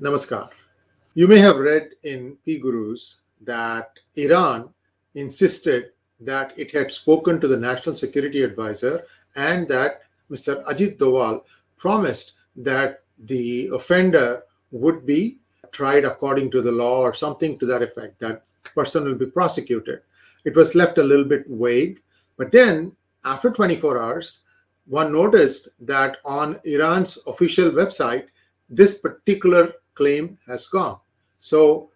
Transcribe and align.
Namaskar. 0.00 0.50
You 1.14 1.28
may 1.28 1.38
have 1.38 1.56
read 1.56 1.90
in 2.02 2.36
P 2.44 2.58
Gurus 2.58 3.18
that 3.42 3.90
Iran 4.16 4.70
insisted 5.14 5.92
that 6.20 6.58
it 6.58 6.72
had 6.72 6.90
spoken 6.90 7.40
to 7.40 7.46
the 7.46 7.56
National 7.56 7.94
Security 7.94 8.42
Advisor 8.42 9.04
and 9.36 9.68
that 9.68 10.02
Mr. 10.30 10.64
Ajit 10.64 10.98
Doval 10.98 11.42
promised 11.76 12.32
that 12.56 13.02
the 13.18 13.68
offender 13.72 14.42
would 14.72 15.06
be 15.06 15.38
tried 15.70 16.04
according 16.04 16.50
to 16.50 16.62
the 16.62 16.72
law 16.72 16.98
or 17.00 17.14
something 17.14 17.58
to 17.58 17.66
that 17.66 17.82
effect, 17.82 18.18
that 18.20 18.44
person 18.74 19.04
will 19.04 19.14
be 19.14 19.26
prosecuted. 19.26 20.00
It 20.44 20.56
was 20.56 20.74
left 20.74 20.98
a 20.98 21.02
little 21.02 21.24
bit 21.24 21.44
vague. 21.48 22.00
But 22.36 22.52
then, 22.52 22.92
after 23.24 23.50
24 23.50 24.02
hours, 24.02 24.40
one 24.86 25.12
noticed 25.12 25.68
that 25.80 26.18
on 26.24 26.58
Iran's 26.64 27.18
official 27.26 27.70
website, 27.70 28.26
this 28.68 28.98
particular 28.98 29.72
claim 29.94 30.38
has 30.46 30.66
gone. 30.66 30.98
So, 31.38 31.90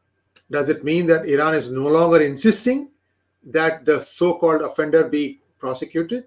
does 0.50 0.68
it 0.68 0.84
mean 0.84 1.06
that 1.06 1.26
Iran 1.26 1.54
is 1.54 1.70
no 1.70 1.88
longer 1.88 2.22
insisting 2.22 2.90
that 3.44 3.84
the 3.84 4.00
so 4.00 4.38
called 4.38 4.62
offender 4.62 5.04
be 5.04 5.40
prosecuted? 5.58 6.24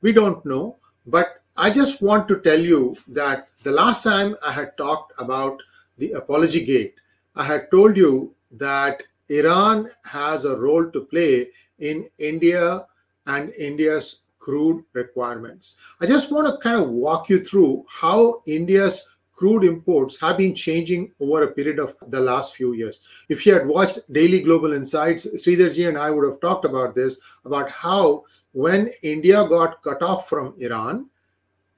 We 0.00 0.12
don't 0.12 0.44
know. 0.44 0.76
But 1.06 1.42
I 1.56 1.70
just 1.70 2.02
want 2.02 2.28
to 2.28 2.40
tell 2.40 2.58
you 2.58 2.96
that 3.08 3.48
the 3.62 3.70
last 3.72 4.02
time 4.02 4.36
I 4.46 4.52
had 4.52 4.76
talked 4.76 5.12
about 5.18 5.62
the 5.98 6.12
apology 6.12 6.64
gate, 6.64 6.94
I 7.36 7.44
had 7.44 7.70
told 7.70 7.96
you 7.96 8.34
that 8.52 9.02
Iran 9.28 9.90
has 10.04 10.44
a 10.44 10.56
role 10.56 10.90
to 10.90 11.00
play 11.00 11.48
in 11.78 12.08
India 12.18 12.86
and 13.26 13.52
India's 13.54 14.20
crude 14.38 14.84
requirements. 14.92 15.76
I 16.00 16.06
just 16.06 16.30
want 16.30 16.46
to 16.46 16.58
kind 16.58 16.80
of 16.80 16.90
walk 16.90 17.28
you 17.28 17.42
through 17.42 17.86
how 17.88 18.42
India's 18.46 19.06
crude 19.34 19.64
imports 19.64 20.18
have 20.20 20.38
been 20.38 20.54
changing 20.54 21.12
over 21.20 21.42
a 21.42 21.52
period 21.52 21.78
of 21.78 21.94
the 22.08 22.20
last 22.20 22.54
few 22.54 22.72
years. 22.72 23.00
If 23.28 23.44
you 23.44 23.52
had 23.54 23.66
watched 23.66 24.00
Daily 24.12 24.40
Global 24.40 24.72
Insights, 24.72 25.26
Sridharji 25.26 25.88
and 25.88 25.98
I 25.98 26.10
would 26.10 26.24
have 26.30 26.40
talked 26.40 26.64
about 26.64 26.94
this 26.94 27.20
about 27.44 27.70
how 27.70 28.24
when 28.52 28.90
India 29.02 29.46
got 29.48 29.82
cut 29.82 30.02
off 30.02 30.28
from 30.28 30.54
Iran, 30.58 31.08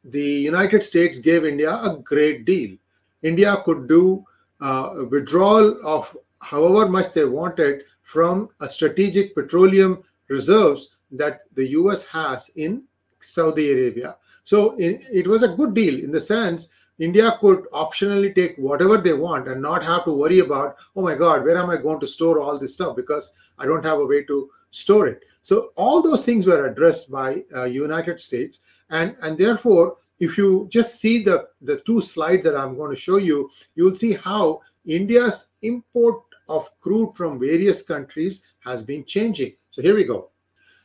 the 0.05 0.23
United 0.23 0.83
States 0.83 1.19
gave 1.19 1.45
India 1.45 1.73
a 1.73 1.97
great 1.97 2.45
deal. 2.45 2.77
India 3.23 3.57
could 3.65 3.89
do 3.89 4.25
uh, 4.61 5.05
withdrawal 5.11 5.77
of 5.87 6.17
however 6.41 6.89
much 6.89 7.13
they 7.13 7.25
wanted 7.25 7.83
from 8.03 8.49
a 8.61 8.69
strategic 8.69 9.35
petroleum 9.35 10.03
reserves 10.29 10.97
that 11.11 11.41
the 11.55 11.69
US 11.71 12.05
has 12.07 12.51
in 12.57 12.85
Saudi 13.21 13.73
Arabia. 13.73 14.17
So 14.45 14.77
it 14.79 15.27
was 15.27 15.43
a 15.43 15.49
good 15.49 15.75
deal 15.75 15.99
in 16.05 16.13
the 16.13 16.21
sense 16.21 16.69
India 16.99 17.37
could 17.41 17.65
optionally 17.73 18.35
take 18.35 18.57
whatever 18.57 18.97
they 18.97 19.13
want 19.13 19.49
and 19.49 19.61
not 19.61 19.83
have 19.83 20.05
to 20.05 20.13
worry 20.13 20.39
about, 20.39 20.77
oh 20.95 21.03
my 21.03 21.15
God, 21.15 21.45
where 21.45 21.59
am 21.59 21.71
I 21.71 21.77
going 21.77 22.01
to 22.01 22.07
store 22.07 22.41
all 22.41 22.59
this 22.59 22.73
stuff 22.73 22.97
because 22.97 23.33
I 23.59 23.67
don't 23.67 23.85
have 23.85 23.99
a 23.99 24.07
way 24.07 24.25
to 24.25 24.51
store 24.71 25.07
it. 25.07 25.25
So 25.43 25.71
all 25.77 26.03
those 26.03 26.25
things 26.25 26.47
were 26.47 26.67
addressed 26.67 27.11
by 27.11 27.45
uh, 27.55 27.65
United 27.65 28.21
States, 28.21 28.61
and 28.91 29.15
and 29.23 29.39
therefore, 29.39 29.97
if 30.19 30.37
you 30.39 30.69
just 30.71 31.01
see 31.01 31.23
the 31.23 31.49
the 31.63 31.79
two 31.81 32.01
slides 32.01 32.45
that 32.45 32.57
I'm 32.57 32.77
going 32.77 32.91
to 32.91 33.01
show 33.01 33.19
you, 33.19 33.51
you 33.75 33.85
will 33.85 33.97
see 33.97 34.15
how 34.15 34.63
India's 34.85 35.47
import 35.63 36.23
of 36.49 36.69
crude 36.81 37.15
from 37.15 37.39
various 37.39 37.83
countries 37.83 38.45
has 38.61 38.83
been 38.83 39.05
changing. 39.05 39.53
So 39.71 39.83
here 39.83 39.95
we 39.95 40.05
go. 40.05 40.31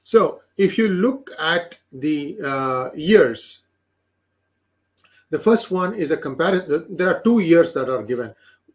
So 0.03 0.41
if 0.57 0.77
you 0.77 0.89
look 0.89 1.29
at 1.39 1.75
the 1.91 2.39
uh, 2.43 2.89
years 2.95 3.63
the 5.31 5.39
first 5.39 5.71
one 5.71 5.95
is 5.95 6.11
a 6.11 6.17
comparison. 6.17 6.85
There 6.95 7.09
are 7.09 7.21
two 7.23 7.39
years 7.39 7.73
that 7.73 7.89
are 7.89 8.03
given, 8.03 8.33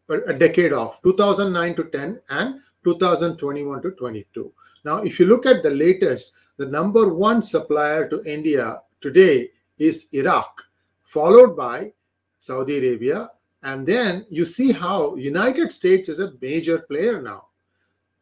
a 0.08 0.32
decade 0.32 0.72
of 0.72 1.00
2009 1.02 1.74
to 1.76 1.84
10 1.84 2.20
and 2.30 2.60
2021 2.84 3.82
to 3.82 3.90
22. 3.92 4.52
Now, 4.84 4.98
if 4.98 5.20
you 5.20 5.26
look 5.26 5.46
at 5.46 5.62
the 5.62 5.70
latest, 5.70 6.32
the 6.56 6.66
number 6.66 7.12
one 7.12 7.42
supplier 7.42 8.08
to 8.08 8.22
India 8.24 8.80
today 9.00 9.50
is 9.78 10.06
Iraq, 10.12 10.62
followed 11.04 11.56
by 11.56 11.92
Saudi 12.40 12.78
Arabia, 12.78 13.30
and 13.62 13.86
then 13.86 14.24
you 14.30 14.46
see 14.46 14.72
how 14.72 15.16
United 15.16 15.72
States 15.72 16.08
is 16.08 16.20
a 16.20 16.32
major 16.40 16.78
player 16.78 17.20
now. 17.20 17.48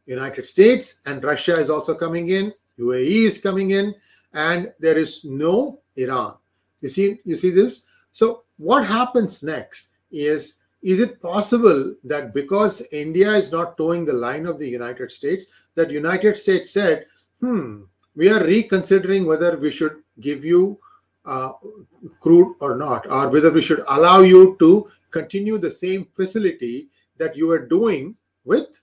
United 0.05 0.45
States 0.45 0.99
and 1.05 1.23
Russia 1.23 1.57
is 1.57 1.69
also 1.69 1.95
coming 1.95 2.29
in, 2.29 2.53
UAE 2.79 3.27
is 3.27 3.37
coming 3.37 3.71
in, 3.71 3.95
and 4.33 4.73
there 4.79 4.97
is 4.97 5.23
no 5.23 5.79
Iran. 5.95 6.33
You 6.81 6.89
see, 6.89 7.19
you 7.23 7.35
see 7.35 7.51
this? 7.51 7.85
So, 8.15 8.43
what 8.55 8.87
happens 8.87 9.43
next 9.43 9.89
is 10.09 10.59
is 10.81 10.99
it 11.01 11.21
possible 11.21 11.95
that 12.05 12.33
because 12.33 12.81
India 12.93 13.31
is 13.31 13.51
not 13.51 13.75
toeing 13.75 14.05
the 14.05 14.13
line 14.13 14.45
of 14.45 14.57
the 14.57 14.69
United 14.69 15.11
States, 15.11 15.47
that 15.73 15.91
United 15.91 16.37
States 16.37 16.71
said, 16.71 17.07
hmm, 17.41 17.81
we 18.15 18.29
are 18.29 18.41
reconsidering 18.41 19.25
whether 19.25 19.57
we 19.57 19.69
should 19.69 19.97
give 20.21 20.45
you 20.45 20.79
uh, 21.25 21.51
crude 22.21 22.55
or 22.61 22.77
not, 22.77 23.05
or 23.07 23.27
whether 23.27 23.51
we 23.51 23.61
should 23.61 23.83
allow 23.89 24.21
you 24.21 24.55
to 24.59 24.87
continue 25.11 25.57
the 25.57 25.71
same 25.71 26.07
facility 26.13 26.87
that 27.17 27.35
you 27.35 27.47
were 27.47 27.67
doing 27.67 28.15
with 28.45 28.79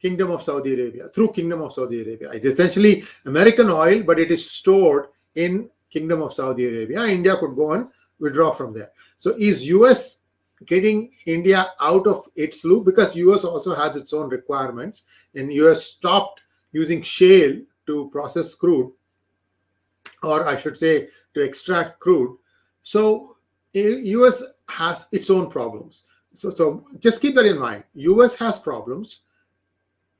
Kingdom 0.00 0.30
of 0.30 0.42
Saudi 0.42 0.72
Arabia, 0.72 1.08
through 1.08 1.32
Kingdom 1.32 1.60
of 1.60 1.74
Saudi 1.74 2.00
Arabia. 2.00 2.30
It's 2.30 2.46
essentially 2.46 3.04
American 3.26 3.68
oil, 3.68 4.02
but 4.04 4.18
it 4.18 4.30
is 4.30 4.50
stored 4.50 5.08
in 5.34 5.68
Kingdom 5.90 6.22
of 6.22 6.32
Saudi 6.32 6.66
Arabia. 6.66 7.04
India 7.04 7.36
could 7.36 7.54
go 7.56 7.72
and 7.72 7.88
withdraw 8.20 8.52
from 8.52 8.72
there. 8.72 8.90
So 9.16 9.34
is 9.38 9.66
US 9.66 10.18
getting 10.66 11.10
India 11.26 11.72
out 11.80 12.06
of 12.06 12.26
its 12.36 12.64
loop 12.64 12.84
because 12.84 13.16
US 13.16 13.44
also 13.44 13.74
has 13.74 13.96
its 13.96 14.12
own 14.12 14.28
requirements 14.28 15.04
and 15.34 15.52
US 15.52 15.84
stopped 15.84 16.40
using 16.72 17.02
shale 17.02 17.56
to 17.86 18.10
process 18.10 18.54
crude 18.54 18.92
or 20.22 20.46
I 20.46 20.56
should 20.56 20.76
say 20.76 21.08
to 21.34 21.42
extract 21.42 22.00
crude. 22.00 22.36
So 22.82 23.36
eh, 23.74 24.00
US 24.18 24.42
has 24.68 25.06
its 25.12 25.30
own 25.30 25.50
problems. 25.50 26.04
So, 26.34 26.50
so 26.50 26.84
just 26.98 27.20
keep 27.20 27.34
that 27.34 27.46
in 27.46 27.58
mind. 27.58 27.84
US 27.94 28.36
has 28.36 28.58
problems 28.58 29.22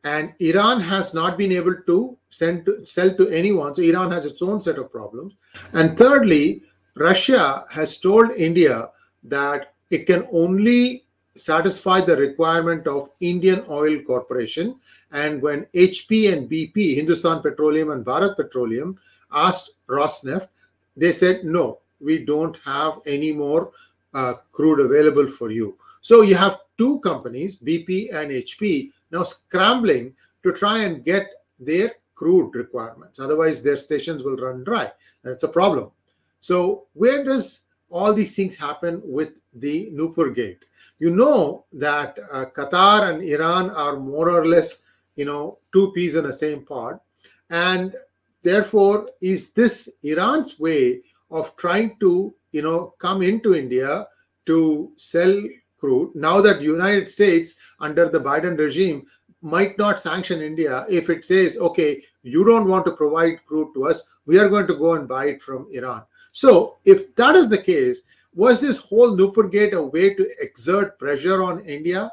and 0.05 0.33
Iran 0.41 0.81
has 0.81 1.13
not 1.13 1.37
been 1.37 1.53
able 1.53 1.77
to 1.87 2.17
send 2.31 2.65
to, 2.65 2.87
sell 2.87 3.15
to 3.17 3.29
anyone. 3.29 3.75
So 3.75 3.83
Iran 3.83 4.11
has 4.11 4.25
its 4.25 4.41
own 4.41 4.61
set 4.61 4.79
of 4.79 4.91
problems. 4.91 5.35
And 5.73 5.97
thirdly, 5.97 6.63
Russia 7.01 7.65
has 7.71 7.97
told 7.97 8.31
India 8.33 8.91
that 9.25 9.73
it 9.89 10.07
can 10.07 10.29
only 10.33 11.05
satisfy 11.35 11.99
the 12.01 12.15
requirement 12.15 12.87
of 12.87 13.09
Indian 13.21 13.65
Oil 13.71 14.01
Corporation. 14.01 14.79
And 15.11 15.41
when 15.41 15.65
HP 15.75 16.31
and 16.31 16.51
BP, 16.51 16.97
Hindustan 16.97 17.41
Petroleum 17.41 17.91
and 17.91 18.05
Bharat 18.05 18.37
Petroleum, 18.37 18.99
asked 19.33 19.73
Rosneft, 19.89 20.49
they 20.95 21.13
said, 21.13 21.43
no, 21.43 21.79
we 22.01 22.25
don't 22.25 22.57
have 22.65 22.99
any 23.07 23.33
more 23.33 23.73
uh, 24.13 24.35
crude 24.53 24.81
available 24.81 25.31
for 25.31 25.51
you. 25.51 25.79
So 26.03 26.21
you 26.21 26.35
have 26.35 26.59
two 26.77 27.01
companies, 27.01 27.61
BP 27.61 28.15
and 28.15 28.31
HP, 28.31 28.91
now 29.11 29.23
scrambling 29.23 30.15
to 30.43 30.53
try 30.53 30.85
and 30.85 31.03
get 31.03 31.31
their 31.59 31.93
crude 32.15 32.55
requirements. 32.55 33.19
Otherwise, 33.19 33.63
their 33.63 33.79
stations 33.79 34.23
will 34.23 34.37
run 34.37 34.65
dry. 34.65 34.93
That's 35.23 35.45
a 35.45 35.49
problem. 35.49 35.93
So, 36.41 36.87
where 36.95 37.23
does 37.25 37.61
all 37.91 38.13
these 38.13 38.35
things 38.35 38.57
happen 38.57 39.03
with 39.05 39.41
the 39.53 39.91
Nupur 39.93 40.35
Gate? 40.35 40.65
You 40.99 41.11
know 41.11 41.65
that 41.73 42.19
uh, 42.33 42.47
Qatar 42.47 43.13
and 43.13 43.23
Iran 43.23 43.71
are 43.71 43.97
more 43.97 44.31
or 44.31 44.47
less, 44.47 44.83
you 45.17 45.25
know, 45.25 45.59
two 45.73 45.93
peas 45.93 46.15
in 46.15 46.25
the 46.25 46.33
same 46.33 46.63
pod, 46.63 47.01
and 47.49 47.95
therefore, 48.43 49.09
is 49.21 49.53
this 49.53 49.89
Iran's 50.03 50.59
way 50.59 51.03
of 51.31 51.55
trying 51.57 51.97
to, 52.01 52.35
you 52.53 52.63
know, 52.63 52.95
come 52.99 53.23
into 53.23 53.55
India 53.55 54.07
to 54.47 54.93
sell 54.97 55.43
crude? 55.79 56.15
Now 56.15 56.41
that 56.41 56.61
United 56.61 57.11
States 57.11 57.55
under 57.81 58.09
the 58.09 58.21
Biden 58.21 58.59
regime 58.59 59.07
might 59.43 59.79
not 59.79 59.99
sanction 59.99 60.41
India 60.41 60.85
if 60.89 61.09
it 61.09 61.25
says, 61.25 61.57
okay, 61.57 62.03
you 62.23 62.45
don't 62.45 62.69
want 62.69 62.85
to 62.87 62.93
provide 62.93 63.45
crude 63.47 63.73
to 63.75 63.89
us, 63.89 64.05
we 64.27 64.39
are 64.39 64.49
going 64.49 64.67
to 64.67 64.75
go 64.75 64.95
and 64.95 65.09
buy 65.09 65.27
it 65.27 65.43
from 65.43 65.67
Iran. 65.73 66.03
So, 66.33 66.77
if 66.85 67.15
that 67.17 67.37
is 67.37 67.49
the 67.49 67.59
case, 67.59 68.03
was 68.35 68.61
this 68.61 68.79
whole 68.79 69.17
Nupur 69.17 69.51
Gate 69.51 69.75
a 69.75 69.83
way 69.83 70.15
to 70.15 70.29
exert 70.41 70.99
pressure 70.99 71.43
on 71.43 71.65
India? 71.65 72.11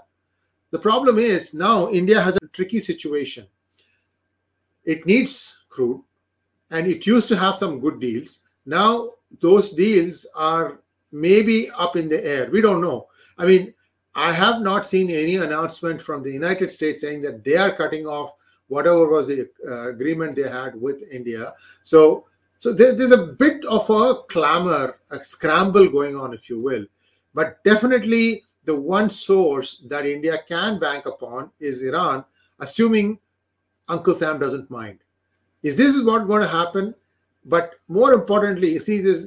The 0.71 0.79
problem 0.79 1.19
is 1.19 1.53
now 1.53 1.89
India 1.89 2.21
has 2.21 2.35
a 2.35 2.47
tricky 2.47 2.79
situation. 2.79 3.47
It 4.83 5.05
needs 5.05 5.57
crude 5.69 6.01
and 6.71 6.87
it 6.87 7.05
used 7.05 7.27
to 7.29 7.37
have 7.37 7.55
some 7.55 7.79
good 7.79 7.99
deals. 7.99 8.41
Now, 8.65 9.11
those 9.41 9.71
deals 9.71 10.25
are 10.35 10.81
maybe 11.11 11.69
up 11.71 11.95
in 11.95 12.09
the 12.09 12.25
air. 12.25 12.49
We 12.51 12.61
don't 12.61 12.81
know. 12.81 13.07
I 13.37 13.45
mean, 13.45 13.73
I 14.15 14.31
have 14.33 14.61
not 14.61 14.87
seen 14.87 15.11
any 15.11 15.35
announcement 15.35 16.01
from 16.01 16.23
the 16.23 16.31
United 16.31 16.71
States 16.71 17.01
saying 17.01 17.21
that 17.21 17.43
they 17.43 17.55
are 17.55 17.71
cutting 17.71 18.07
off 18.07 18.31
whatever 18.67 19.07
was 19.07 19.27
the 19.27 19.47
uh, 19.65 19.89
agreement 19.89 20.35
they 20.35 20.49
had 20.49 20.79
with 20.79 21.03
India. 21.09 21.53
So 21.83 22.25
so 22.59 22.73
there, 22.73 22.93
there's 22.93 23.11
a 23.11 23.27
bit 23.27 23.63
of 23.65 23.89
a 23.89 24.23
clamor, 24.29 24.99
a 25.11 25.23
scramble 25.23 25.87
going 25.89 26.15
on, 26.15 26.33
if 26.33 26.49
you 26.49 26.59
will. 26.59 26.85
But 27.33 27.63
definitely 27.63 28.43
the 28.65 28.75
one 28.75 29.09
source 29.09 29.83
that 29.87 30.05
India 30.05 30.39
can 30.47 30.79
bank 30.79 31.05
upon 31.05 31.51
is 31.59 31.81
Iran, 31.81 32.25
assuming 32.59 33.19
Uncle 33.87 34.15
Sam 34.15 34.39
doesn't 34.39 34.69
mind. 34.69 34.99
Is 35.63 35.77
this 35.77 36.01
what 36.03 36.27
going 36.27 36.41
to 36.41 36.47
happen? 36.47 36.93
But 37.45 37.75
more 37.87 38.13
importantly, 38.13 38.73
you 38.73 38.79
see, 38.79 38.99
this 38.99 39.23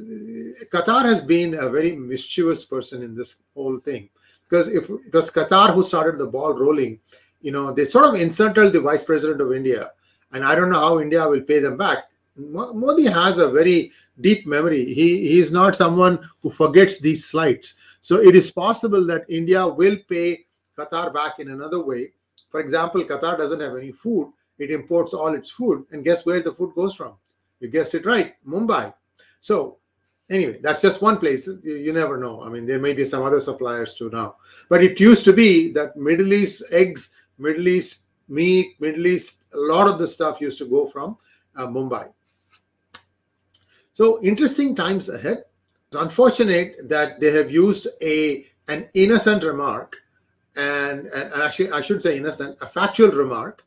Qatar 0.70 1.04
has 1.04 1.20
been 1.20 1.54
a 1.54 1.70
very 1.70 1.92
mischievous 1.92 2.64
person 2.64 3.02
in 3.02 3.14
this 3.14 3.36
whole 3.54 3.78
thing 3.78 4.10
because 4.48 4.68
if 4.68 4.90
it 4.90 5.12
was 5.12 5.30
Qatar 5.30 5.72
who 5.72 5.82
started 5.82 6.18
the 6.18 6.26
ball 6.26 6.52
rolling, 6.52 6.98
you 7.40 7.52
know, 7.52 7.72
they 7.72 7.84
sort 7.84 8.04
of 8.04 8.20
insulted 8.20 8.72
the 8.72 8.80
vice 8.80 9.04
president 9.04 9.40
of 9.40 9.52
India, 9.52 9.92
and 10.32 10.44
I 10.44 10.54
don't 10.54 10.70
know 10.70 10.80
how 10.80 11.00
India 11.00 11.26
will 11.26 11.40
pay 11.40 11.60
them 11.60 11.76
back. 11.76 12.04
Modi 12.48 13.06
has 13.06 13.38
a 13.38 13.50
very 13.50 13.92
deep 14.20 14.46
memory. 14.46 14.84
He 14.84 15.28
he 15.28 15.38
is 15.38 15.52
not 15.52 15.76
someone 15.76 16.19
who 16.42 16.50
forgets 16.50 16.98
these 16.98 17.26
slights. 17.26 17.75
So 18.00 18.20
it 18.20 18.34
is 18.34 18.50
possible 18.50 19.04
that 19.06 19.25
India 19.28 19.66
will 19.66 19.96
pay 20.08 20.46
Qatar 20.78 21.12
back 21.12 21.38
in 21.38 21.50
another 21.50 21.82
way. 21.84 22.12
For 22.48 22.60
example, 22.60 23.04
Qatar 23.04 23.37
doesn't 23.37 23.60
have 23.60 23.76
any 23.76 23.92
food. 23.92 24.32
It 24.58 24.70
imports 24.70 25.14
all 25.14 25.34
its 25.34 25.50
food. 25.50 25.84
And 25.90 26.04
guess 26.04 26.25
where 26.26 26.40
the 26.40 26.52
food 26.52 26.75
goes 26.75 26.94
from? 26.94 27.14
You 27.60 27.69
guessed 27.69 27.94
it 27.94 28.06
right, 28.06 28.34
Mumbai. 28.46 28.92
So 29.40 29.78
anyway, 30.28 30.60
that's 30.62 30.82
just 30.82 31.02
one 31.02 31.19
place. 31.19 31.46
You, 31.46 31.76
you 31.76 31.92
never 31.92 32.16
know. 32.16 32.42
I 32.42 32.48
mean, 32.48 32.66
there 32.66 32.78
may 32.78 32.94
be 32.94 33.04
some 33.04 33.22
other 33.22 33.40
suppliers 33.40 33.94
too 33.94 34.10
now. 34.10 34.37
But 34.69 34.82
it 34.82 34.98
used 34.98 35.25
to 35.26 35.32
be 35.32 35.72
that 35.72 35.96
Middle 35.96 36.32
East 36.32 36.62
eggs, 36.70 37.10
Middle 37.38 37.69
East 37.69 38.00
meat, 38.28 38.76
Middle 38.81 39.06
East, 39.06 39.37
a 39.52 39.58
lot 39.58 39.88
of 39.88 39.98
the 39.98 40.08
stuff 40.08 40.40
used 40.40 40.58
to 40.58 40.66
go 40.66 40.87
from 40.87 41.19
uh, 41.56 41.66
Mumbai. 41.66 42.08
So 44.00 44.19
interesting 44.23 44.75
times 44.75 45.11
ahead. 45.11 45.44
It's 45.88 46.00
unfortunate 46.00 46.88
that 46.88 47.20
they 47.20 47.32
have 47.32 47.50
used 47.50 47.87
a 48.00 48.47
an 48.67 48.88
innocent 48.94 49.44
remark, 49.44 49.94
and, 50.56 51.05
and 51.08 51.31
actually 51.35 51.70
I 51.70 51.82
should 51.82 52.02
say 52.02 52.17
innocent, 52.17 52.56
a 52.62 52.67
factual 52.67 53.11
remark 53.11 53.62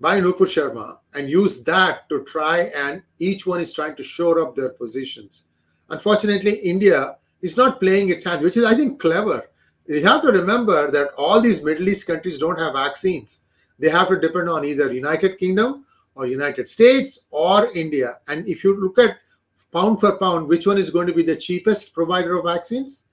by 0.00 0.18
Nupur 0.18 0.48
Sharma, 0.54 0.96
and 1.12 1.28
use 1.28 1.62
that 1.64 2.08
to 2.08 2.24
try 2.24 2.70
and 2.74 3.02
each 3.18 3.44
one 3.44 3.60
is 3.60 3.74
trying 3.74 3.96
to 3.96 4.02
shore 4.02 4.40
up 4.40 4.56
their 4.56 4.70
positions. 4.70 5.48
Unfortunately, 5.90 6.54
India 6.60 7.16
is 7.42 7.54
not 7.54 7.80
playing 7.80 8.08
its 8.08 8.24
hand, 8.24 8.40
which 8.40 8.56
is 8.56 8.64
I 8.64 8.74
think 8.74 8.98
clever. 8.98 9.50
You 9.84 10.02
have 10.06 10.22
to 10.22 10.28
remember 10.28 10.90
that 10.90 11.12
all 11.18 11.42
these 11.42 11.62
Middle 11.62 11.90
East 11.90 12.06
countries 12.06 12.38
don't 12.38 12.58
have 12.58 12.72
vaccines. 12.72 13.42
They 13.78 13.90
have 13.90 14.08
to 14.08 14.18
depend 14.18 14.48
on 14.48 14.64
either 14.64 14.90
United 14.90 15.36
Kingdom 15.36 15.84
or 16.14 16.26
United 16.26 16.66
States 16.66 17.26
or 17.30 17.70
India. 17.72 18.20
And 18.26 18.48
if 18.48 18.64
you 18.64 18.80
look 18.80 18.98
at 18.98 19.18
pound 19.74 20.00
for 20.00 20.16
pound, 20.16 20.48
which 20.48 20.66
one 20.66 20.78
is 20.78 20.90
going 20.90 21.08
to 21.08 21.12
be 21.12 21.24
the 21.24 21.36
cheapest 21.36 21.92
provider 21.92 22.38
of 22.38 22.44
vaccines? 22.44 23.04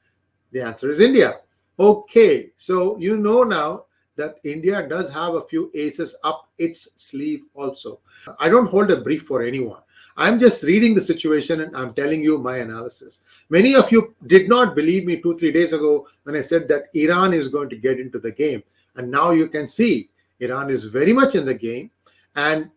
The 0.52 0.62
answer 0.62 0.90
is 0.90 1.00
India. 1.00 1.40
Okay, 1.80 2.52
so 2.56 2.98
you 3.00 3.18
know 3.18 3.44
now 3.44 3.86
that 4.16 4.36
India 4.44 4.88
does 4.88 5.12
have 5.12 5.34
a 5.34 5.48
few 5.48 5.72
aces 5.74 6.16
up 6.24 6.50
its 6.58 6.90
sleeve 6.96 7.42
also. 7.56 8.00
I 8.40 8.50
don't 8.50 8.70
hold 8.70 8.92
a 8.92 9.02
brief 9.02 9.24
for 9.24 9.42
anyone. 9.42 9.82
I'm 10.18 10.40
just 10.40 10.64
reading 10.64 10.94
the 10.94 11.02
situation 11.02 11.62
and 11.62 11.76
I'm 11.76 11.94
telling 11.94 12.22
you 12.22 12.38
my 12.38 12.58
analysis. 12.58 13.22
Many 13.50 13.76
of 13.76 13.92
you 13.92 14.14
did 14.28 14.48
not 14.48 14.76
believe 14.76 15.06
me 15.06 15.22
two, 15.22 15.38
three 15.40 15.52
days 15.52 15.74
ago 15.74 16.08
when 16.24 16.36
I 16.36 16.42
said 16.42 16.68
that 16.68 16.90
Iran 16.94 17.34
is 17.34 17.48
going 17.48 17.70
to 17.70 17.78
get 17.78 18.00
into 18.00 18.20
the 18.20 18.32
game. 18.32 18.62
And 18.96 19.10
now 19.10 19.32
you 19.32 19.48
can 19.48 19.68
see 19.68 20.10
Iran 20.40 20.70
is 20.70 20.84
very 20.84 21.14
much 21.14 21.36
in 21.36 21.46
the 21.46 21.54
game. 21.54 21.90
And 22.36 22.70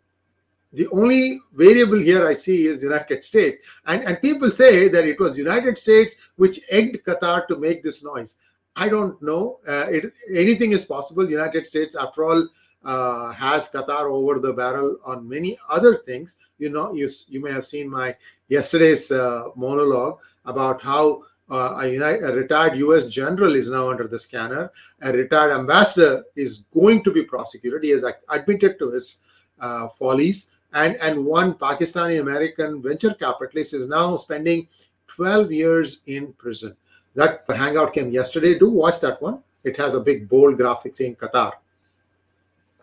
the 0.75 0.89
only 0.89 1.41
variable 1.53 1.99
here 1.99 2.27
I 2.27 2.33
see 2.33 2.67
is 2.67 2.83
United 2.83 3.25
States. 3.25 3.65
And, 3.87 4.03
and 4.03 4.21
people 4.21 4.51
say 4.51 4.89
that 4.89 5.05
it 5.05 5.21
was 5.21 5.39
United 5.39 5.79
States 5.79 6.17
which 6.37 6.61
egged 6.71 7.05
Qatar 7.05 7.47
to 7.47 7.57
make 7.57 7.83
this 7.83 8.03
noise. 8.03 8.37
I 8.77 8.89
don't 8.89 9.21
know. 9.23 9.61
Uh, 9.67 9.87
it, 9.89 10.13
anything 10.35 10.73
is 10.73 10.85
possible. 10.85 11.31
United 11.31 11.67
States, 11.67 11.95
after 11.95 12.25
all, 12.25 12.49
uh, 12.85 13.31
has 13.33 13.69
Qatar 13.69 14.11
over 14.11 14.41
the 14.41 14.53
barrel 14.53 14.97
on 15.07 15.29
many 15.29 15.57
other 15.71 15.97
things. 15.97 16.37
You 16.59 16.71
know, 16.71 16.93
you, 16.93 17.09
you 17.29 17.41
may 17.41 17.53
have 17.53 17.65
seen 17.65 17.89
my 17.89 18.17
yesterday's 18.49 19.11
uh, 19.13 19.51
monologue 19.55 20.19
about 20.45 20.83
how 20.83 21.23
uh, 21.51 21.79
a, 21.81 21.87
United, 21.87 22.25
a, 22.25 22.35
retired 22.35 22.77
US 22.79 23.07
general 23.07 23.55
is 23.55 23.71
now 23.71 23.91
under 23.91 24.09
the 24.09 24.19
scanner. 24.19 24.73
A 25.03 25.13
retired 25.13 25.53
ambassador 25.53 26.25
is 26.35 26.65
going 26.75 27.05
to 27.05 27.13
be 27.13 27.23
prosecuted. 27.23 27.85
He 27.85 27.91
has 27.91 28.05
admitted 28.29 28.79
to 28.81 28.91
his 28.91 29.21
uh, 29.61 29.89
follies 29.89 30.51
and 30.75 30.97
and 30.97 31.25
one 31.25 31.55
Pakistani 31.55 32.21
American 32.21 32.83
venture 32.83 33.15
capitalist 33.15 33.73
is 33.75 33.87
now 33.87 34.17
spending 34.17 34.69
12 35.09 35.53
years 35.53 36.01
in 36.07 36.33
prison. 36.35 36.77
That 37.15 37.45
hangout 37.49 37.95
came 37.95 38.11
yesterday. 38.11 38.59
Do 38.59 38.69
watch 38.69 39.01
that 39.01 39.23
one. 39.23 39.43
It 39.63 39.77
has 39.77 39.95
a 39.95 40.01
big 40.01 40.29
bold 40.29 40.57
graphic 40.57 40.95
saying 40.95 41.17
Qatar. 41.17 41.53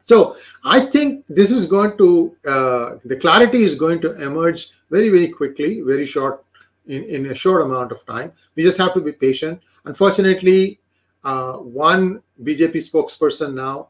So 0.06 0.36
I 0.64 0.80
think 0.80 1.28
this 1.28 1.52
is 1.52 1.66
going 1.66 1.98
to 1.98 2.36
uh, 2.48 2.90
the 3.06 3.18
clarity 3.18 3.64
is 3.64 3.76
going 3.76 4.02
to 4.02 4.12
emerge 4.22 4.72
very 4.90 5.10
very 5.10 5.28
quickly, 5.28 5.82
very 5.82 6.06
short 6.06 6.44
in, 6.88 7.04
in 7.04 7.26
a 7.28 7.36
short 7.36 7.62
amount 7.62 7.92
of 7.92 8.06
time. 8.06 8.32
We 8.56 8.64
just 8.64 8.78
have 8.78 8.94
to 8.94 9.02
be 9.02 9.12
patient. 9.12 9.62
Unfortunately, 9.86 10.80
uh, 11.24 11.54
one 11.54 12.24
BJP 12.44 12.76
spokesperson 12.90 13.54
now 13.54 13.90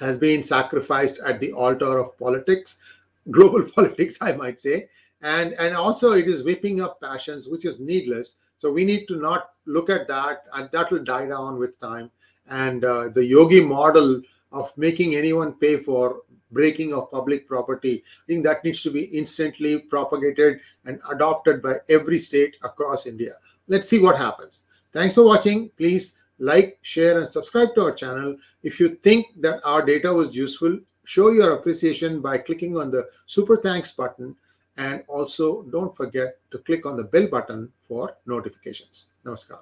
has 0.00 0.18
been 0.18 0.42
sacrificed 0.42 1.20
at 1.24 1.40
the 1.40 1.52
altar 1.52 1.98
of 1.98 2.18
politics, 2.18 2.76
global 3.30 3.62
politics, 3.76 4.18
I 4.20 4.32
might 4.32 4.60
say. 4.60 4.88
And, 5.22 5.54
and 5.54 5.74
also, 5.74 6.12
it 6.12 6.26
is 6.26 6.42
whipping 6.42 6.80
up 6.80 7.00
passions, 7.00 7.48
which 7.48 7.64
is 7.64 7.80
needless. 7.80 8.36
So, 8.58 8.70
we 8.70 8.84
need 8.84 9.06
to 9.08 9.16
not 9.16 9.50
look 9.66 9.90
at 9.90 10.08
that, 10.08 10.44
and 10.54 10.70
that 10.72 10.90
will 10.90 11.02
die 11.02 11.26
down 11.26 11.58
with 11.58 11.80
time. 11.80 12.10
And 12.48 12.84
uh, 12.84 13.08
the 13.08 13.24
yogi 13.24 13.60
model 13.60 14.22
of 14.52 14.72
making 14.76 15.16
anyone 15.16 15.54
pay 15.54 15.78
for 15.78 16.22
breaking 16.52 16.94
of 16.94 17.10
public 17.10 17.48
property, 17.48 18.04
I 18.06 18.26
think 18.26 18.44
that 18.44 18.64
needs 18.64 18.82
to 18.82 18.90
be 18.90 19.04
instantly 19.04 19.78
propagated 19.78 20.60
and 20.84 21.00
adopted 21.10 21.62
by 21.62 21.76
every 21.88 22.18
state 22.18 22.56
across 22.62 23.06
India. 23.06 23.34
Let's 23.68 23.88
see 23.88 23.98
what 23.98 24.16
happens. 24.16 24.64
Thanks 24.92 25.14
for 25.14 25.24
watching. 25.24 25.70
Please 25.76 26.18
like, 26.38 26.78
share, 26.82 27.20
and 27.20 27.30
subscribe 27.30 27.74
to 27.74 27.82
our 27.82 27.92
channel. 27.92 28.36
If 28.62 28.78
you 28.80 28.96
think 29.02 29.26
that 29.40 29.60
our 29.64 29.82
data 29.82 30.12
was 30.12 30.34
useful, 30.34 30.78
show 31.04 31.30
your 31.30 31.54
appreciation 31.54 32.20
by 32.20 32.38
clicking 32.38 32.76
on 32.76 32.90
the 32.90 33.08
super 33.26 33.56
thanks 33.56 33.92
button. 33.92 34.36
And 34.76 35.02
also, 35.08 35.62
don't 35.62 35.96
forget 35.96 36.38
to 36.50 36.58
click 36.58 36.84
on 36.84 36.96
the 36.96 37.04
bell 37.04 37.28
button 37.28 37.72
for 37.80 38.16
notifications. 38.26 39.06
Namaskar. 39.24 39.60